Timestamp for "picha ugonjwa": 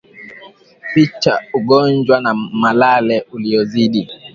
0.93-2.21